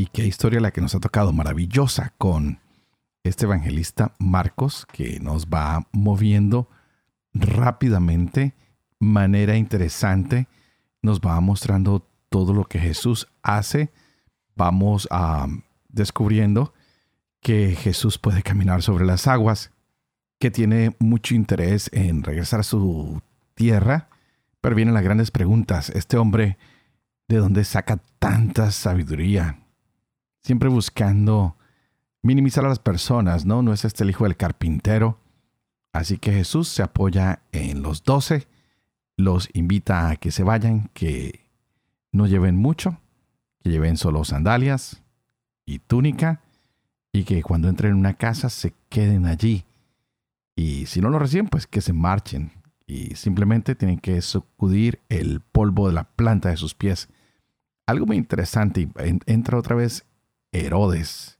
[0.00, 2.58] Y qué historia la que nos ha tocado maravillosa con
[3.22, 6.70] este evangelista Marcos que nos va moviendo
[7.34, 8.54] rápidamente,
[8.98, 10.48] manera interesante,
[11.02, 13.92] nos va mostrando todo lo que Jesús hace.
[14.56, 15.46] Vamos a
[15.90, 16.72] descubriendo
[17.42, 19.70] que Jesús puede caminar sobre las aguas,
[20.38, 23.20] que tiene mucho interés en regresar a su
[23.52, 24.08] tierra,
[24.62, 25.90] pero vienen las grandes preguntas.
[25.90, 26.56] Este hombre,
[27.28, 29.59] ¿de dónde saca tanta sabiduría?
[30.42, 31.56] Siempre buscando
[32.22, 33.62] minimizar a las personas, ¿no?
[33.62, 35.18] No es este el hijo del carpintero.
[35.92, 38.46] Así que Jesús se apoya en los doce,
[39.16, 41.46] los invita a que se vayan, que
[42.12, 43.00] no lleven mucho,
[43.62, 45.02] que lleven solo sandalias
[45.66, 46.42] y túnica,
[47.12, 49.64] y que cuando entren en una casa se queden allí.
[50.54, 52.52] Y si no lo reciben, pues que se marchen.
[52.86, 57.08] Y simplemente tienen que sacudir el polvo de la planta de sus pies.
[57.86, 58.88] Algo muy interesante,
[59.26, 60.04] entra otra vez
[60.52, 61.38] Herodes,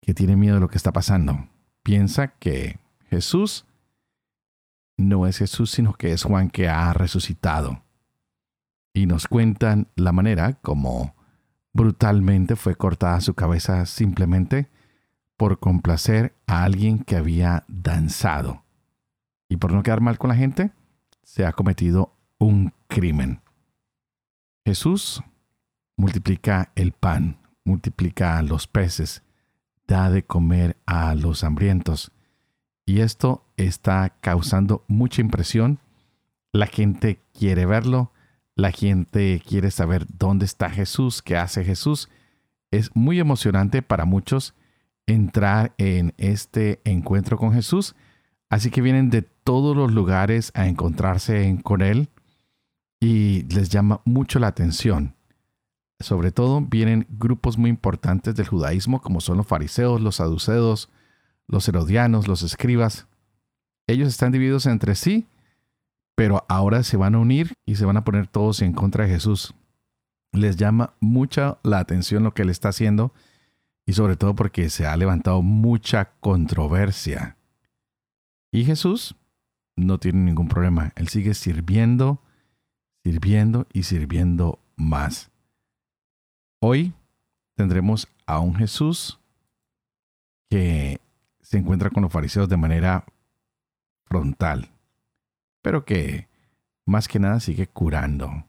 [0.00, 1.48] que tiene miedo de lo que está pasando.
[1.82, 3.64] Piensa que Jesús
[4.96, 7.82] no es Jesús, sino que es Juan que ha resucitado.
[8.94, 11.14] Y nos cuentan la manera como
[11.72, 14.68] brutalmente fue cortada su cabeza simplemente
[15.36, 18.64] por complacer a alguien que había danzado.
[19.48, 20.70] Y por no quedar mal con la gente,
[21.22, 23.40] se ha cometido un crimen.
[24.64, 25.22] Jesús
[25.96, 29.22] multiplica el pan multiplica los peces,
[29.86, 32.12] da de comer a los hambrientos.
[32.84, 35.78] Y esto está causando mucha impresión.
[36.52, 38.12] La gente quiere verlo,
[38.54, 42.08] la gente quiere saber dónde está Jesús, qué hace Jesús.
[42.70, 44.54] Es muy emocionante para muchos
[45.06, 47.94] entrar en este encuentro con Jesús.
[48.50, 52.10] Así que vienen de todos los lugares a encontrarse con Él
[53.00, 55.16] y les llama mucho la atención
[56.02, 60.90] sobre todo vienen grupos muy importantes del judaísmo como son los fariseos, los saduceos,
[61.48, 63.06] los herodianos, los escribas.
[63.86, 65.26] Ellos están divididos entre sí,
[66.14, 69.10] pero ahora se van a unir y se van a poner todos en contra de
[69.10, 69.54] Jesús.
[70.32, 73.12] Les llama mucha la atención lo que él está haciendo
[73.86, 77.36] y sobre todo porque se ha levantado mucha controversia.
[78.52, 79.16] Y Jesús
[79.76, 80.92] no tiene ningún problema.
[80.96, 82.22] Él sigue sirviendo,
[83.02, 85.31] sirviendo y sirviendo más.
[86.64, 86.94] Hoy
[87.56, 89.18] tendremos a un Jesús
[90.48, 91.00] que
[91.40, 93.04] se encuentra con los fariseos de manera
[94.04, 94.70] frontal,
[95.60, 96.28] pero que
[96.86, 98.44] más que nada sigue curando.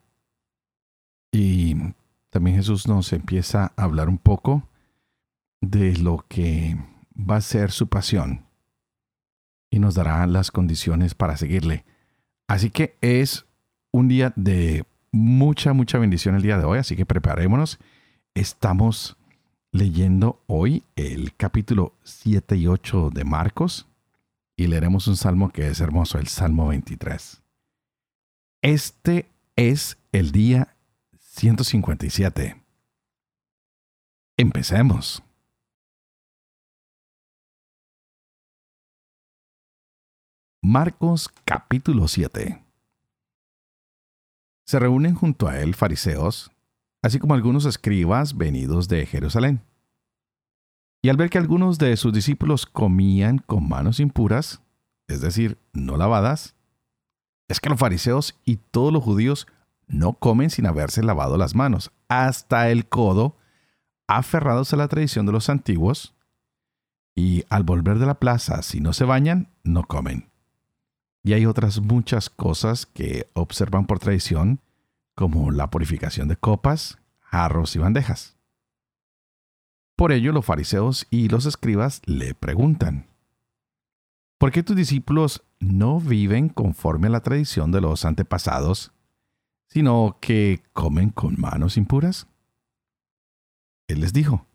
[1.31, 1.75] Y
[2.29, 4.69] también Jesús nos empieza a hablar un poco
[5.59, 6.77] de lo que
[7.17, 8.45] va a ser su pasión
[9.71, 11.83] y nos dará las condiciones para seguirle.
[12.47, 13.47] Así que es
[13.91, 17.79] un día de mucha, mucha bendición el día de hoy, así que preparémonos
[18.35, 19.15] Estamos
[19.71, 23.87] leyendo hoy el capítulo 7 y 8 de Marcos
[24.55, 27.43] y leeremos un salmo que es hermoso, el Salmo 23.
[28.63, 30.75] Este es el día
[31.19, 32.59] 157.
[34.37, 35.21] Empecemos.
[40.63, 42.63] Marcos capítulo 7.
[44.65, 46.52] Se reúnen junto a él fariseos,
[47.03, 49.61] así como algunos escribas venidos de Jerusalén.
[51.03, 54.61] Y al ver que algunos de sus discípulos comían con manos impuras,
[55.07, 56.55] es decir, no lavadas,
[57.49, 59.47] es que los fariseos y todos los judíos
[59.85, 63.35] no comen sin haberse lavado las manos, hasta el codo,
[64.07, 66.15] aferrados a la tradición de los antiguos,
[67.15, 70.29] y al volver de la plaza, si no se bañan, no comen.
[71.21, 74.61] Y hay otras muchas cosas que observan por tradición,
[75.15, 76.97] como la purificación de copas,
[77.33, 78.37] jarros y bandejas.
[79.95, 83.07] Por ello los fariseos y los escribas le preguntan,
[84.37, 88.93] ¿por qué tus discípulos no viven conforme a la tradición de los antepasados,
[89.67, 92.27] sino que comen con manos impuras?
[93.87, 94.45] Él les dijo,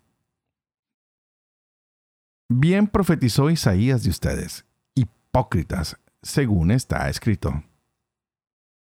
[2.48, 7.64] Bien profetizó Isaías de ustedes, hipócritas, según está escrito.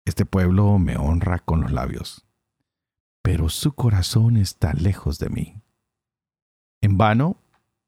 [0.06, 2.25] Este pueblo me honra con los labios,
[3.24, 5.62] pero su corazón está lejos de mí.
[6.81, 7.38] En vano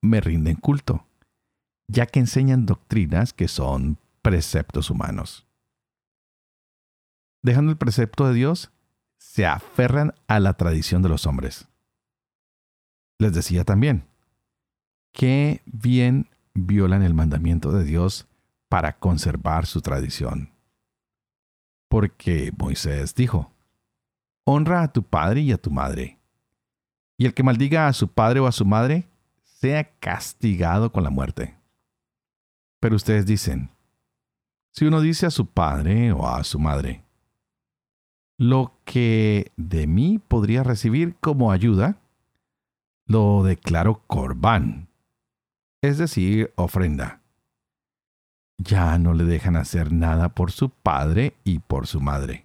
[0.02, 1.06] me rinden culto,
[1.88, 5.46] ya que enseñan doctrinas que son preceptos humanos.
[7.44, 8.72] Dejando el precepto de Dios,
[9.18, 11.68] se aferran a la tradición de los hombres.
[13.20, 14.08] Les decía también,
[15.12, 18.28] qué bien violan el mandamiento de Dios
[18.70, 20.54] para conservar su tradición.
[21.90, 23.52] Porque Moisés dijo,
[24.46, 26.20] honra a tu padre y a tu madre,
[27.18, 29.08] y el que maldiga a su padre o a su madre,
[29.44, 31.56] sea castigado con la muerte.
[32.80, 33.72] Pero ustedes dicen,
[34.72, 37.04] si uno dice a su padre o a su madre,
[38.38, 41.98] lo que de mí podría recibir como ayuda,
[43.08, 44.90] lo declaro corbán,
[45.82, 47.22] es decir, ofrenda.
[48.58, 52.45] Ya no le dejan hacer nada por su padre y por su madre,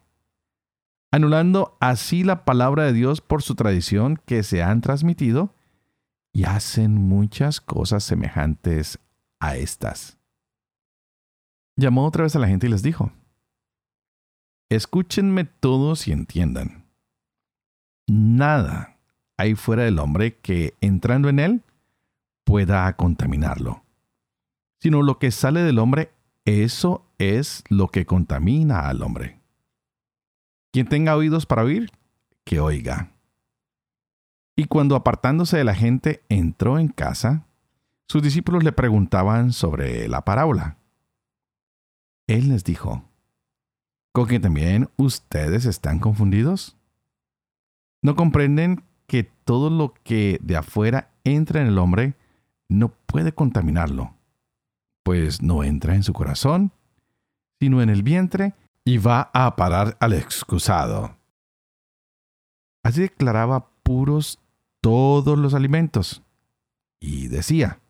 [1.10, 5.54] anulando así la palabra de Dios por su tradición que se han transmitido
[6.32, 8.98] y hacen muchas cosas semejantes
[9.40, 10.18] a estas.
[11.76, 13.10] Llamó otra vez a la gente y les dijo,
[14.68, 16.84] Escúchenme todos y entiendan.
[18.06, 18.98] Nada
[19.36, 21.62] hay fuera del hombre que, entrando en él,
[22.44, 23.82] pueda contaminarlo.
[24.80, 26.12] Sino lo que sale del hombre,
[26.44, 29.39] eso es lo que contamina al hombre.
[30.72, 31.90] Quien tenga oídos para oír,
[32.44, 33.12] que oiga.
[34.56, 37.46] Y cuando apartándose de la gente entró en casa,
[38.08, 40.76] sus discípulos le preguntaban sobre la parábola.
[42.26, 43.04] Él les dijo,
[44.12, 46.76] ¿con que también ustedes están confundidos?
[48.02, 52.14] ¿No comprenden que todo lo que de afuera entra en el hombre
[52.68, 54.14] no puede contaminarlo?
[55.02, 56.72] Pues no entra en su corazón,
[57.58, 58.54] sino en el vientre
[58.84, 61.16] y va a parar al excusado.
[62.82, 64.38] Así declaraba puros
[64.80, 66.22] todos los alimentos.
[67.00, 67.80] Y decía,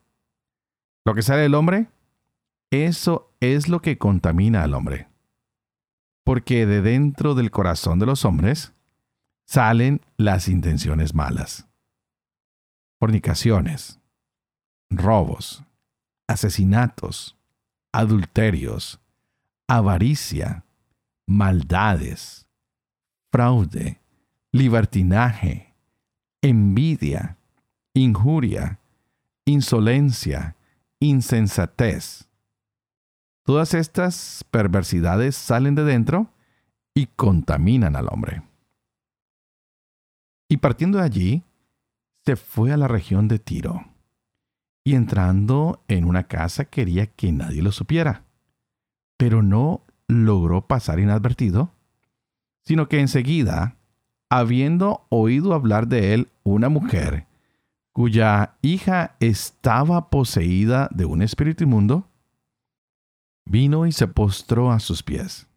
[1.04, 1.88] lo que sale del hombre,
[2.70, 5.10] eso es lo que contamina al hombre
[6.30, 8.72] porque de dentro del corazón de los hombres
[9.46, 11.66] salen las intenciones malas.
[13.00, 13.98] Fornicaciones,
[14.90, 15.64] robos,
[16.28, 17.36] asesinatos,
[17.92, 19.00] adulterios,
[19.66, 20.64] avaricia,
[21.30, 22.48] maldades,
[23.30, 24.00] fraude,
[24.50, 25.74] libertinaje,
[26.42, 27.38] envidia,
[27.94, 28.80] injuria,
[29.46, 30.56] insolencia,
[30.98, 32.28] insensatez
[33.44, 36.32] Todas estas perversidades salen de dentro
[36.94, 38.42] y contaminan al hombre.
[40.48, 41.44] Y partiendo de allí,
[42.24, 43.86] se fue a la región de Tiro.
[44.84, 48.24] Y entrando en una casa quería que nadie lo supiera.
[49.16, 51.72] Pero no logró pasar inadvertido,
[52.64, 53.76] sino que enseguida,
[54.28, 57.26] habiendo oído hablar de él una mujer,
[57.92, 62.08] cuya hija estaba poseída de un espíritu inmundo,
[63.44, 65.48] vino y se postró a sus pies.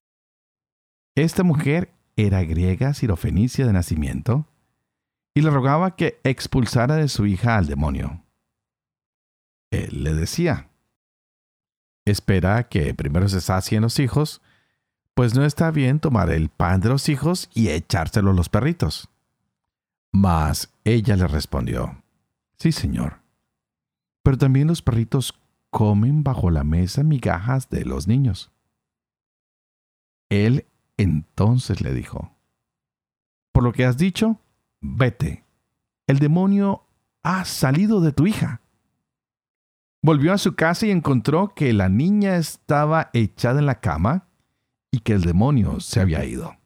[1.16, 4.48] Esta mujer era griega sirofenicia de nacimiento
[5.36, 8.24] y le rogaba que expulsara de su hija al demonio.
[9.72, 10.70] Él le decía,
[12.06, 14.42] espera que primero se sacien los hijos,
[15.14, 19.10] pues no está bien tomar el pan de los hijos y echárselo a los perritos.
[20.12, 22.04] Mas ella le respondió,
[22.58, 23.22] sí, señor,
[24.24, 25.40] pero también los perritos
[25.70, 28.52] comen bajo la mesa migajas de los niños.
[30.30, 30.66] Él
[30.98, 32.32] entonces le dijo,
[33.52, 34.40] por lo que has dicho,
[34.82, 35.44] vete,
[36.08, 36.86] el demonio
[37.24, 38.62] ha salido de tu hija.
[40.06, 44.28] Volvió a su casa y encontró que la niña estaba echada en la cama
[44.92, 46.58] y que el demonio se había ido.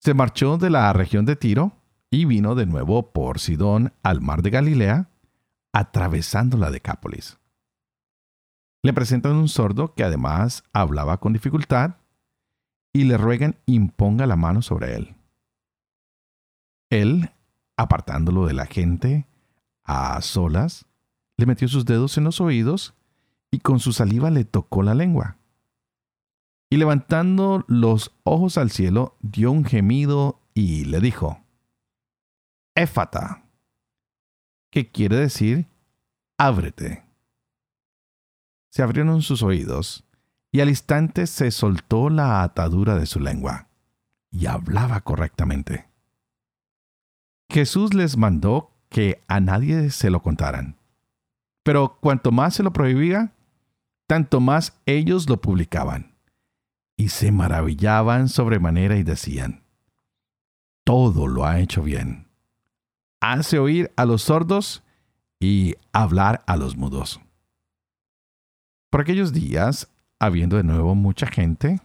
[0.00, 1.72] Se marchó de la región de Tiro
[2.10, 5.10] y vino de nuevo por Sidón al mar de Galilea
[5.74, 7.38] atravesando la Decápolis.
[8.82, 11.96] Le presentan un sordo que además hablaba con dificultad
[12.94, 15.16] y le ruegan imponga la mano sobre él.
[16.88, 17.30] Él,
[17.76, 19.26] apartándolo de la gente,
[19.84, 20.87] a solas,
[21.38, 22.94] le metió sus dedos en los oídos
[23.50, 25.38] y con su saliva le tocó la lengua.
[26.68, 31.40] Y levantando los ojos al cielo, dio un gemido y le dijo,
[32.74, 33.44] Éfata,
[34.70, 35.66] que quiere decir
[36.36, 37.04] ábrete.
[38.70, 40.04] Se abrieron sus oídos
[40.52, 43.68] y al instante se soltó la atadura de su lengua
[44.30, 45.88] y hablaba correctamente.
[47.50, 50.77] Jesús les mandó que a nadie se lo contaran.
[51.68, 53.34] Pero cuanto más se lo prohibía,
[54.06, 56.14] tanto más ellos lo publicaban.
[56.96, 59.64] Y se maravillaban sobremanera y decían,
[60.82, 62.28] todo lo ha hecho bien
[63.20, 64.82] hace oír a los sordos
[65.40, 67.20] y hablar a los mudos.
[68.90, 71.80] Por aquellos días, habiendo de nuevo mucha gente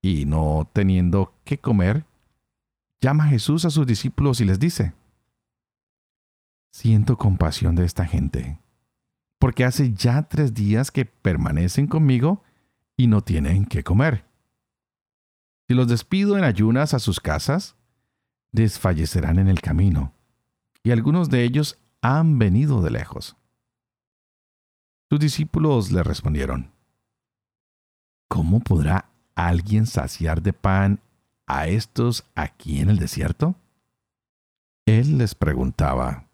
[0.00, 2.04] y no teniendo qué comer,
[3.00, 4.94] llama Jesús a sus discípulos y les dice,
[6.70, 8.60] Siento compasión de esta gente,
[9.38, 12.42] porque hace ya tres días que permanecen conmigo
[12.96, 14.24] y no tienen qué comer.
[15.68, 17.76] Si los despido en ayunas a sus casas,
[18.52, 20.14] desfallecerán en el camino,
[20.82, 23.36] y algunos de ellos han venido de lejos.
[25.10, 26.72] Sus discípulos le respondieron,
[28.28, 31.00] ¿Cómo podrá alguien saciar de pan
[31.46, 33.54] a estos aquí en el desierto?
[34.86, 36.28] Él les preguntaba,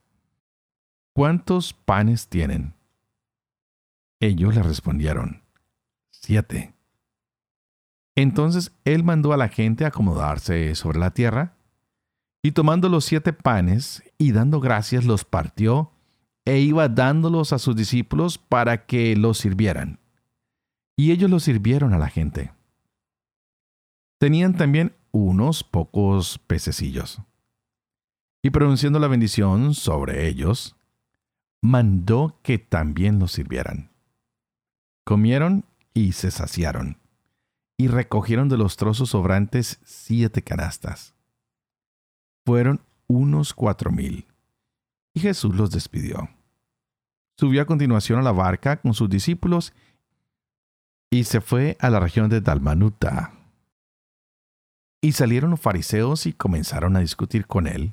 [1.13, 2.75] ¿cuántos panes tienen?
[4.25, 5.43] Ellos le respondieron,
[6.11, 6.73] siete.
[8.17, 11.59] Entonces él mandó a la gente acomodarse sobre la tierra,
[12.43, 15.93] y tomando los siete panes y dando gracias los partió,
[16.47, 20.01] e iba dándolos a sus discípulos para que los sirvieran.
[20.97, 22.55] Y ellos los sirvieron a la gente.
[24.19, 27.21] Tenían también unos pocos pececillos.
[28.43, 30.77] Y pronunciando la bendición sobre ellos,
[31.61, 33.94] mandó que también los sirvieran.
[35.05, 36.99] Comieron y se saciaron,
[37.77, 41.15] y recogieron de los trozos sobrantes siete canastas.
[42.47, 44.27] Fueron unos cuatro mil.
[45.13, 46.31] Y Jesús los despidió.
[47.37, 49.75] Subió a continuación a la barca con sus discípulos
[51.11, 53.33] y se fue a la región de Dalmanuta.
[55.03, 57.93] Y salieron los fariseos y comenzaron a discutir con él,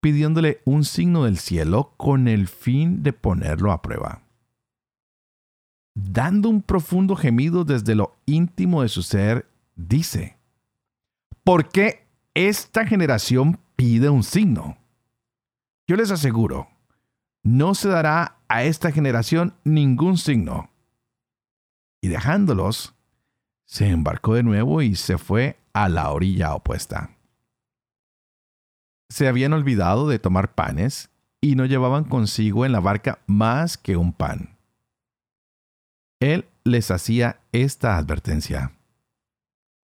[0.00, 4.22] pidiéndole un signo del cielo con el fin de ponerlo a prueba.
[5.94, 10.38] Dando un profundo gemido desde lo íntimo de su ser, dice,
[11.44, 14.78] ¿por qué esta generación pide un signo?
[15.88, 16.68] Yo les aseguro,
[17.42, 20.70] no se dará a esta generación ningún signo.
[22.02, 22.94] Y dejándolos,
[23.66, 27.16] se embarcó de nuevo y se fue a la orilla opuesta.
[29.08, 33.96] Se habían olvidado de tomar panes y no llevaban consigo en la barca más que
[33.96, 34.49] un pan.
[36.20, 38.72] Él les hacía esta advertencia.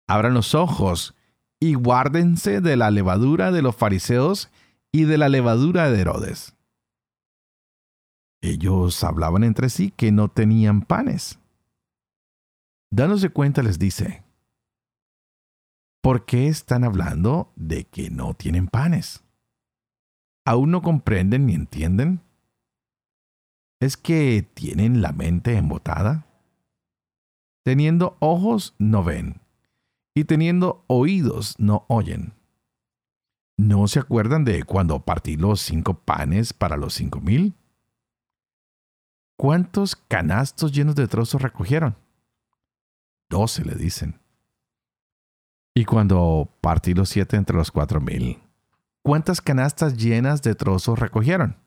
[0.08, 1.14] Abran los ojos
[1.60, 4.50] y guárdense de la levadura de los fariseos
[4.90, 6.56] y de la levadura de Herodes.
[8.40, 11.38] Ellos hablaban entre sí que no tenían panes.
[12.90, 14.22] Dándose cuenta les dice,
[16.02, 19.24] ¿por qué están hablando de que no tienen panes?
[20.44, 22.23] ¿Aún no comprenden ni entienden?
[23.84, 26.24] ¿Es que tienen la mente embotada?
[27.66, 29.42] Teniendo ojos no ven,
[30.14, 32.32] y teniendo oídos no oyen.
[33.58, 37.52] ¿No se acuerdan de cuando partí los cinco panes para los cinco mil?
[39.36, 41.94] ¿Cuántos canastos llenos de trozos recogieron?
[43.28, 44.18] Doce, le dicen.
[45.74, 48.42] Y cuando partí los siete entre los cuatro mil,
[49.02, 51.58] ¿cuántas canastas llenas de trozos recogieron?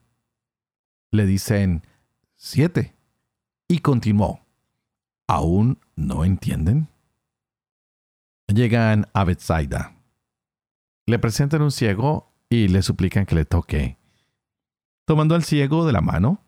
[1.12, 1.84] Le dicen,
[2.38, 2.96] siete.
[3.68, 4.40] Y continuó,
[5.26, 6.88] ¿aún no entienden?
[8.46, 9.98] Llegan a Bethsaida
[11.08, 13.96] le presentan un ciego y le suplican que le toque.
[15.06, 16.44] Tomando al ciego de la mano,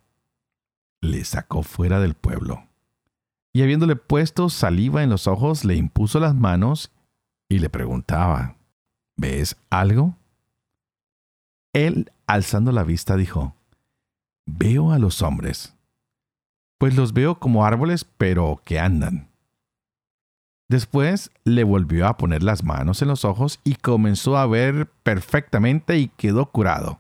[1.00, 2.68] le sacó fuera del pueblo.
[3.54, 6.92] Y habiéndole puesto saliva en los ojos, le impuso las manos
[7.48, 8.58] y le preguntaba,
[9.16, 10.14] ¿ves algo?
[11.72, 13.56] Él, alzando la vista, dijo,
[14.44, 15.74] Veo a los hombres,
[16.80, 19.28] pues los veo como árboles, pero que andan.
[20.66, 25.98] Después le volvió a poner las manos en los ojos y comenzó a ver perfectamente
[25.98, 26.98] y quedó curado.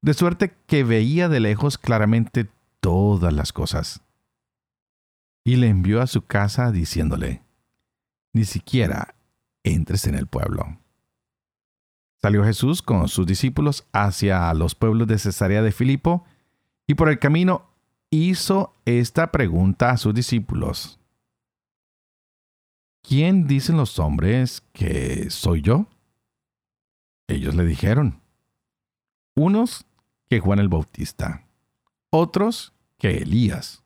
[0.00, 2.48] De suerte que veía de lejos claramente
[2.80, 4.00] todas las cosas.
[5.44, 7.42] Y le envió a su casa diciéndole,
[8.32, 9.16] ni siquiera
[9.64, 10.78] entres en el pueblo.
[12.22, 16.24] Salió Jesús con sus discípulos hacia los pueblos de Cesarea de Filipo
[16.86, 17.73] y por el camino
[18.14, 20.98] hizo esta pregunta a sus discípulos.
[23.04, 25.86] ¿quién dicen los hombres que soy yo?
[27.28, 28.20] Ellos le dijeron,
[29.36, 29.86] unos
[30.28, 31.46] que Juan el Bautista,
[32.10, 33.84] otros que Elías,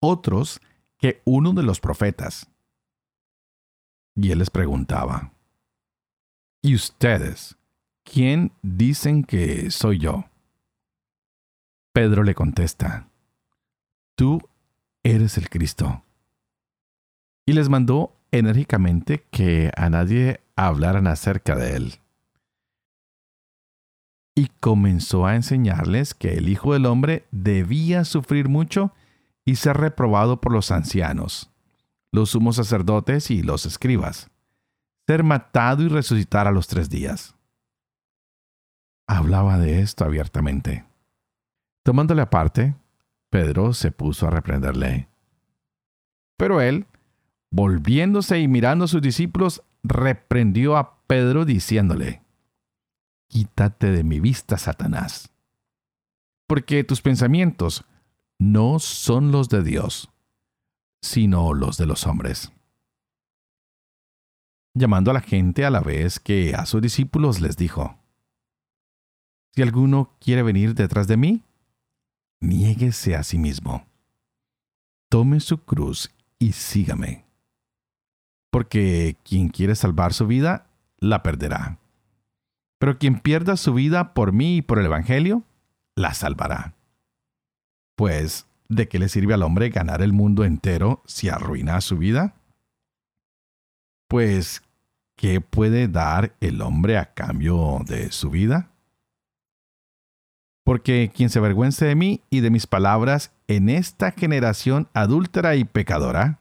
[0.00, 0.60] otros
[0.98, 2.48] que uno de los profetas.
[4.14, 5.32] Y él les preguntaba,
[6.62, 7.56] ¿y ustedes,
[8.04, 10.24] quién dicen que soy yo?
[11.92, 13.08] Pedro le contesta,
[14.16, 14.40] tú
[15.04, 16.02] eres el Cristo.
[17.46, 22.00] Y les mandó enérgicamente que a nadie hablaran acerca de él.
[24.38, 28.92] y comenzó a enseñarles que el Hijo del Hombre debía sufrir mucho
[29.46, 31.50] y ser reprobado por los ancianos,
[32.12, 34.30] los sumos sacerdotes y los escribas,
[35.06, 37.34] ser matado y resucitar a los tres días.
[39.08, 40.84] Hablaba de esto abiertamente.
[41.82, 42.74] Tomándole aparte,
[43.36, 45.10] Pedro se puso a reprenderle.
[46.38, 46.86] Pero él,
[47.50, 52.22] volviéndose y mirando a sus discípulos, reprendió a Pedro diciéndole,
[53.28, 55.34] Quítate de mi vista, Satanás,
[56.46, 57.84] porque tus pensamientos
[58.38, 60.08] no son los de Dios,
[61.02, 62.52] sino los de los hombres.
[64.72, 67.98] Llamando a la gente a la vez que a sus discípulos les dijo,
[69.54, 71.45] Si alguno quiere venir detrás de mí,
[72.40, 73.86] niéguese a sí mismo.
[75.08, 77.24] Tome su cruz y sígame.
[78.50, 80.66] Porque quien quiere salvar su vida,
[80.98, 81.78] la perderá.
[82.78, 85.44] Pero quien pierda su vida por mí y por el Evangelio,
[85.94, 86.74] la salvará.
[87.96, 92.34] Pues, ¿de qué le sirve al hombre ganar el mundo entero si arruina su vida?
[94.08, 94.62] Pues,
[95.16, 98.70] ¿qué puede dar el hombre a cambio de su vida?
[100.66, 105.64] Porque quien se avergüence de mí y de mis palabras en esta generación adúltera y
[105.64, 106.40] pecadora,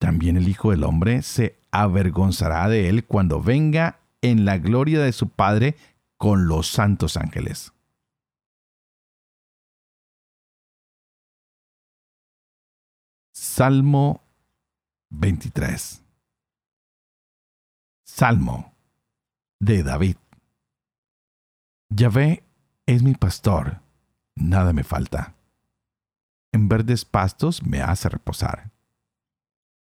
[0.00, 5.12] también el Hijo del Hombre se avergonzará de él cuando venga en la gloria de
[5.12, 5.76] su Padre
[6.16, 7.72] con los santos ángeles.
[13.32, 14.20] Salmo
[15.10, 16.02] 23
[18.04, 18.74] Salmo
[19.60, 20.16] de David
[21.90, 22.43] Yahvé
[22.86, 23.80] es mi pastor,
[24.34, 25.34] nada me falta.
[26.52, 28.70] En verdes pastos me hace reposar.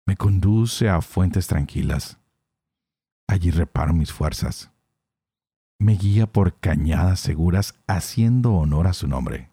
[0.07, 2.19] Me conduce a fuentes tranquilas.
[3.29, 4.71] Allí reparo mis fuerzas.
[5.79, 9.51] Me guía por cañadas seguras haciendo honor a su nombre.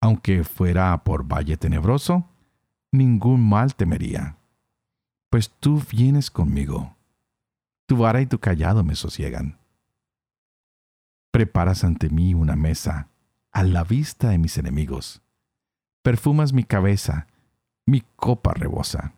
[0.00, 2.28] Aunque fuera por valle tenebroso,
[2.90, 4.38] ningún mal temería,
[5.30, 6.96] pues tú vienes conmigo.
[7.86, 9.61] Tu vara y tu callado me sosiegan.
[11.32, 13.08] Preparas ante mí una mesa
[13.52, 15.22] a la vista de mis enemigos.
[16.02, 17.26] Perfumas mi cabeza,
[17.86, 19.14] mi copa rebosa.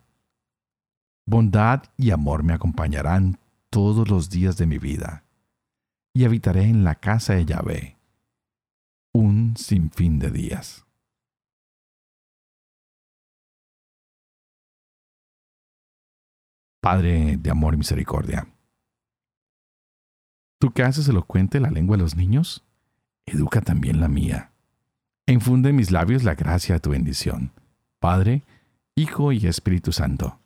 [1.27, 5.25] Bondad y amor me acompañarán todos los días de mi vida,
[6.15, 7.97] y habitaré en la casa de Yahvé
[9.13, 10.87] un sinfín de días.
[16.81, 18.54] Padre de amor y misericordia
[20.65, 22.65] Tú que haces elocuente la lengua de los niños,
[23.27, 24.51] educa también la mía.
[25.27, 27.53] E infunde en mis labios la gracia de tu bendición,
[27.99, 28.45] Padre,
[28.95, 30.39] Hijo y Espíritu Santo.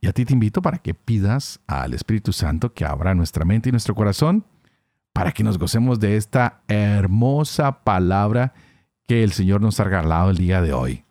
[0.00, 3.68] Y a ti te invito para que pidas al Espíritu Santo que abra nuestra mente
[3.68, 4.44] y nuestro corazón
[5.12, 8.54] para que nos gocemos de esta hermosa palabra
[9.08, 11.02] que el Señor nos ha regalado el día de hoy.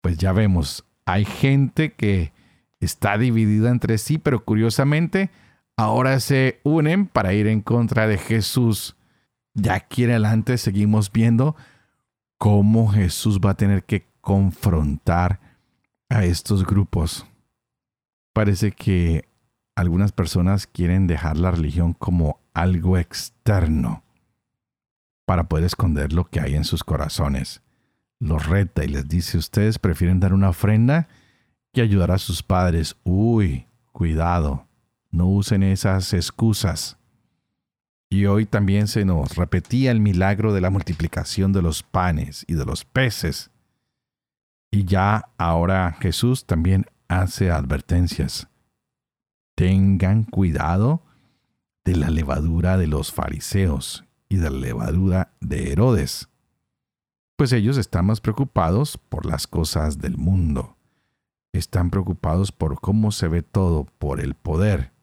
[0.00, 2.32] Pues ya vemos, hay gente que
[2.80, 5.30] está dividida entre sí, pero curiosamente
[5.76, 8.96] ahora se unen para ir en contra de Jesús.
[9.54, 11.56] Ya aquí en adelante seguimos viendo
[12.38, 15.40] cómo Jesús va a tener que confrontar
[16.08, 17.26] a estos grupos.
[18.32, 19.28] Parece que
[19.74, 24.02] algunas personas quieren dejar la religión como algo externo
[25.26, 27.62] para poder esconder lo que hay en sus corazones.
[28.18, 31.08] Los reta y les dice, ustedes prefieren dar una ofrenda
[31.72, 32.96] que ayudar a sus padres.
[33.04, 34.65] Uy, cuidado.
[35.16, 36.98] No usen esas excusas.
[38.10, 42.52] Y hoy también se nos repetía el milagro de la multiplicación de los panes y
[42.52, 43.50] de los peces.
[44.70, 48.48] Y ya ahora Jesús también hace advertencias.
[49.54, 51.00] Tengan cuidado
[51.86, 56.28] de la levadura de los fariseos y de la levadura de Herodes,
[57.36, 60.76] pues ellos están más preocupados por las cosas del mundo.
[61.54, 64.95] Están preocupados por cómo se ve todo, por el poder.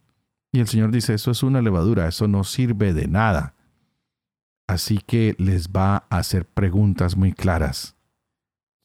[0.54, 3.56] Y el Señor dice, eso es una levadura, eso no sirve de nada.
[4.68, 7.96] Así que les va a hacer preguntas muy claras.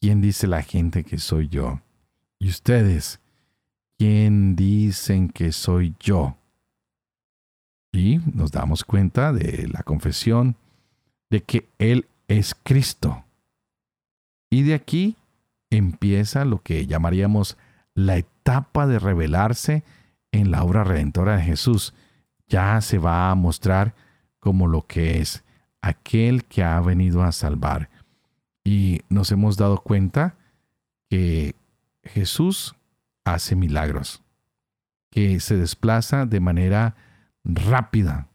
[0.00, 1.83] ¿Quién dice la gente que soy yo?
[2.38, 3.20] ¿Y ustedes?
[3.98, 6.38] ¿Quién dicen que soy yo?
[7.92, 10.57] Y nos damos cuenta de la confesión
[11.28, 13.24] de que Él es Cristo.
[14.48, 15.16] Y de aquí
[15.68, 17.59] empieza lo que llamaríamos
[17.94, 19.85] la etapa de revelarse
[20.32, 21.94] en la obra redentora de Jesús,
[22.48, 23.94] ya se va a mostrar
[24.38, 25.44] como lo que es
[25.82, 27.90] aquel que ha venido a salvar.
[28.64, 30.36] Y nos hemos dado cuenta
[31.08, 31.54] que
[32.02, 32.74] Jesús
[33.24, 34.22] hace milagros,
[35.10, 36.96] que se desplaza de manera
[37.44, 38.28] rápida,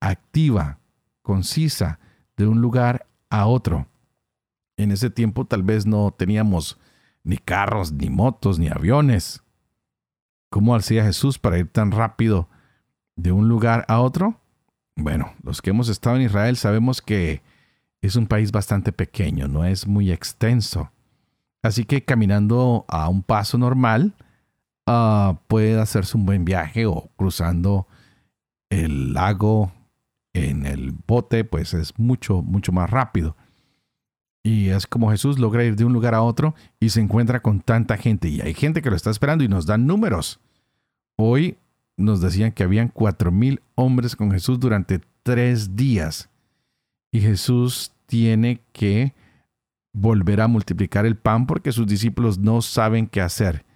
[0.00, 0.78] activa,
[1.22, 1.98] concisa,
[2.36, 3.86] de un lugar a otro.
[4.76, 6.78] En ese tiempo tal vez no teníamos
[7.24, 9.42] ni carros, ni motos, ni aviones.
[10.50, 12.48] ¿Cómo hacía Jesús para ir tan rápido
[13.16, 14.40] de un lugar a otro?
[14.96, 17.42] Bueno, los que hemos estado en Israel sabemos que
[18.00, 20.90] es un país bastante pequeño, no es muy extenso.
[21.62, 24.14] Así que caminando a un paso normal,
[24.86, 27.86] uh, puede hacerse un buen viaje o cruzando
[28.70, 29.72] el lago
[30.32, 33.36] en el bote, pues es mucho, mucho más rápido.
[34.48, 37.60] Y es como Jesús logra ir de un lugar a otro y se encuentra con
[37.60, 38.28] tanta gente.
[38.28, 40.40] Y hay gente que lo está esperando y nos dan números.
[41.16, 41.58] Hoy
[41.98, 46.30] nos decían que habían cuatro mil hombres con Jesús durante tres días.
[47.12, 49.12] Y Jesús tiene que
[49.92, 53.66] volver a multiplicar el pan porque sus discípulos no saben qué hacer.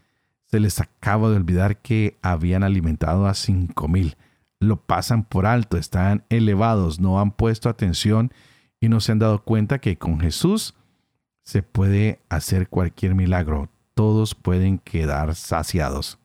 [0.47, 4.17] Se les acaba de olvidar que habían alimentado a cinco mil.
[4.59, 8.33] Lo pasan por alto, están elevados, no han puesto atención
[8.83, 10.75] y no se han dado cuenta que con Jesús
[11.45, 13.69] se puede hacer cualquier milagro.
[13.95, 16.19] Todos pueden quedar saciados.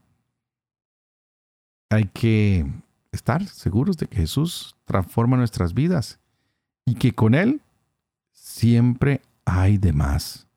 [1.91, 2.65] Hay que
[3.11, 6.19] estar seguros de que Jesús transforma nuestras vidas
[6.83, 7.61] y que con Él
[8.31, 10.47] siempre hay de más.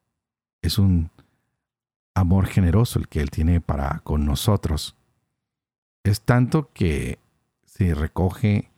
[0.62, 1.10] Es un
[2.14, 4.96] amor generoso el que Él tiene para con nosotros.
[6.02, 7.18] Es tanto que
[7.66, 8.69] se recoge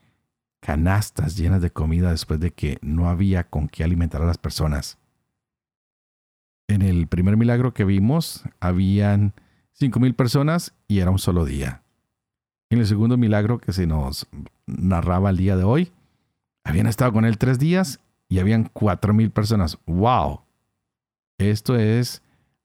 [0.62, 4.96] canastas llenas de comida después de que no había con qué alimentar a las personas.
[6.68, 9.35] En el primer milagro que vimos, habían
[9.72, 11.83] cinco mil personas y era un solo día.
[12.70, 14.29] En el segundo milagro que se nos
[14.66, 15.92] narraba el día de hoy,
[16.64, 17.98] habían estado con él tres días
[18.29, 19.79] y habían cuatro mil personas.
[19.85, 20.42] ¡Wow!
[21.38, 22.22] Esto es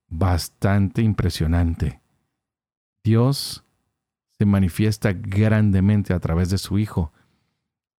[0.07, 1.99] bastante impresionante.
[3.03, 3.63] Dios
[4.37, 7.11] se manifiesta grandemente a través de su Hijo.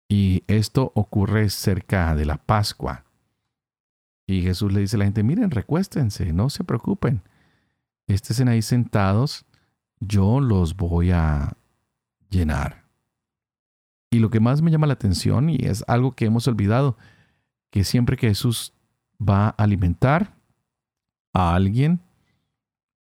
[0.08, 3.04] Y esto ocurre cerca de la Pascua.
[4.26, 7.22] Y Jesús le dice a la gente, miren, recuéstense, no se preocupen.
[8.06, 9.44] Estén ahí sentados,
[10.00, 11.56] yo los voy a
[12.30, 12.84] llenar.
[14.10, 16.96] Y lo que más me llama la atención, y es algo que hemos olvidado,
[17.70, 18.72] que siempre que Jesús
[19.20, 20.34] va a alimentar
[21.34, 22.00] a alguien,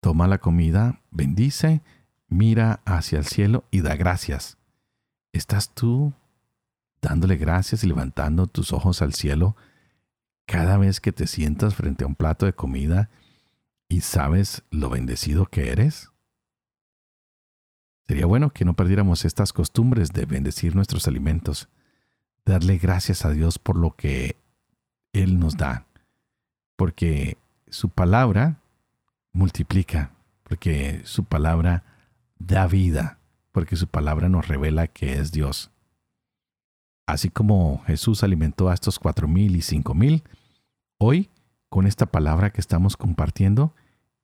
[0.00, 1.82] toma la comida, bendice,
[2.28, 4.58] mira hacia el cielo y da gracias.
[5.32, 6.12] ¿Estás tú
[7.00, 9.56] dándole gracias y levantando tus ojos al cielo
[10.46, 13.10] cada vez que te sientas frente a un plato de comida
[13.88, 16.10] y sabes lo bendecido que eres?
[18.06, 21.68] Sería bueno que no perdiéramos estas costumbres de bendecir nuestros alimentos,
[22.46, 24.36] darle gracias a Dios por lo que
[25.12, 25.86] Él nos da,
[26.76, 27.36] porque
[27.68, 28.60] su palabra
[29.32, 30.12] multiplica,
[30.44, 31.84] porque su palabra
[32.38, 33.18] da vida,
[33.52, 35.70] porque su palabra nos revela que es Dios.
[37.08, 40.22] Así como Jesús alimentó a estos cuatro mil y cinco mil,
[40.98, 41.30] hoy,
[41.70, 43.74] con esta palabra que estamos compartiendo,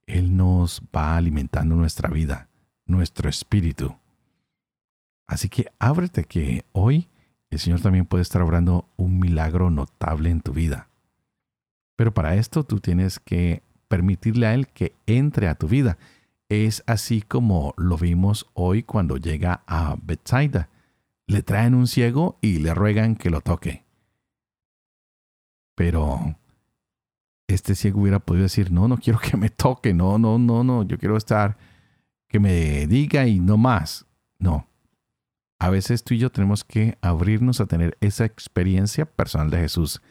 [0.06, 2.50] Él nos va alimentando nuestra vida,
[2.84, 3.96] nuestro espíritu.
[5.26, 7.08] Así que ábrete que hoy
[7.48, 10.90] el Señor también puede estar obrando un milagro notable en tu vida.
[11.96, 15.96] Pero para esto tú tienes que permitirle a Él que entre a tu vida.
[16.50, 20.68] Es así como lo vimos hoy cuando llega a Bethsaida.
[21.26, 23.84] Le traen un ciego y le ruegan que lo toque.
[25.74, 26.36] Pero
[27.48, 30.82] este ciego hubiera podido decir, no, no quiero que me toque, no, no, no, no,
[30.82, 31.56] yo quiero estar,
[32.28, 34.06] que me diga y no más.
[34.38, 34.68] No.
[35.58, 40.02] A veces tú y yo tenemos que abrirnos a tener esa experiencia personal de Jesús.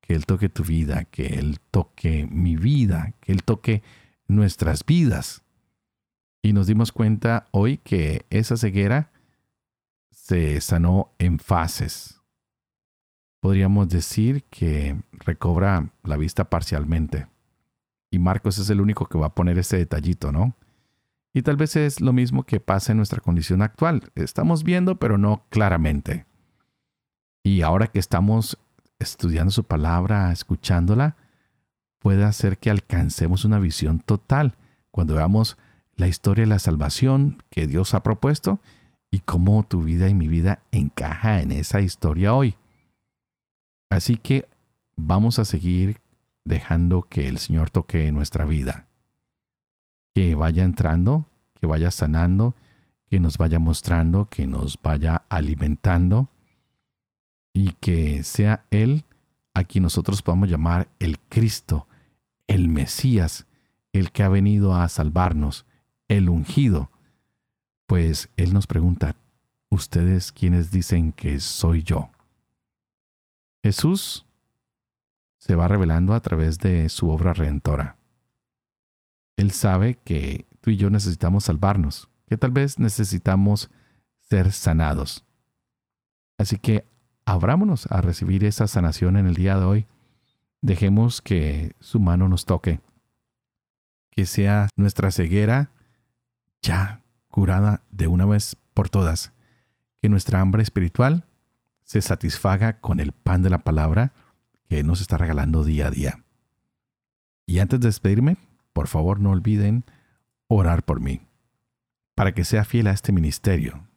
[0.00, 3.82] Que Él toque tu vida, que Él toque mi vida, que Él toque
[4.26, 5.42] nuestras vidas.
[6.42, 9.10] Y nos dimos cuenta hoy que esa ceguera
[10.10, 12.20] se sanó en fases.
[13.40, 17.26] Podríamos decir que recobra la vista parcialmente.
[18.10, 20.56] Y Marcos es el único que va a poner ese detallito, ¿no?
[21.32, 24.10] Y tal vez es lo mismo que pasa en nuestra condición actual.
[24.14, 26.26] Estamos viendo, pero no claramente.
[27.42, 28.58] Y ahora que estamos
[28.98, 31.16] estudiando su palabra, escuchándola,
[32.00, 34.56] puede hacer que alcancemos una visión total
[34.90, 35.56] cuando veamos
[35.94, 38.60] la historia de la salvación que Dios ha propuesto
[39.10, 42.54] y cómo tu vida y mi vida encaja en esa historia hoy.
[43.90, 44.48] Así que
[44.96, 46.00] vamos a seguir
[46.44, 48.86] dejando que el Señor toque nuestra vida,
[50.14, 52.54] que vaya entrando, que vaya sanando,
[53.08, 56.28] que nos vaya mostrando, que nos vaya alimentando
[57.52, 59.04] y que sea Él
[59.54, 61.88] a quien nosotros podamos llamar el Cristo,
[62.46, 63.46] el Mesías,
[63.92, 65.66] el que ha venido a salvarnos,
[66.08, 66.90] el ungido,
[67.90, 69.16] pues Él nos pregunta,
[69.68, 72.10] ustedes quienes dicen que soy yo?
[73.64, 74.24] Jesús
[75.38, 77.96] se va revelando a través de su obra redentora.
[79.36, 83.72] Él sabe que tú y yo necesitamos salvarnos, que tal vez necesitamos
[84.20, 85.24] ser sanados.
[86.38, 86.84] Así que
[87.24, 89.86] abrámonos a recibir esa sanación en el día de hoy.
[90.62, 92.78] Dejemos que su mano nos toque.
[94.12, 95.72] Que sea nuestra ceguera
[96.62, 96.99] ya
[97.30, 99.32] curada de una vez por todas.
[100.02, 101.24] Que nuestra hambre espiritual
[101.82, 104.12] se satisfaga con el pan de la palabra
[104.68, 106.24] que nos está regalando día a día.
[107.46, 108.36] Y antes de despedirme,
[108.72, 109.84] por favor no olviden
[110.46, 111.20] orar por mí,
[112.14, 113.88] para que sea fiel a este ministerio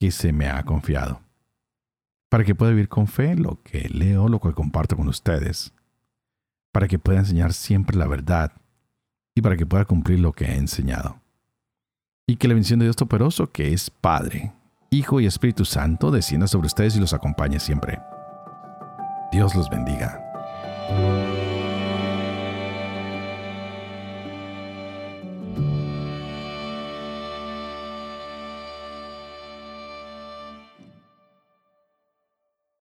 [0.00, 1.20] que se me ha confiado,
[2.28, 5.72] para que pueda vivir con fe lo que leo, lo que comparto con ustedes,
[6.72, 8.52] para que pueda enseñar siempre la verdad
[9.34, 11.20] y para que pueda cumplir lo que he enseñado.
[12.28, 14.52] Y que la bendición de Dios Todopoderoso, que es Padre,
[14.90, 18.00] Hijo y Espíritu Santo, descienda sobre ustedes y los acompañe siempre.
[19.30, 20.20] Dios los bendiga.